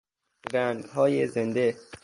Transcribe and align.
رنگهای 0.53 1.27
زنده 1.27 1.75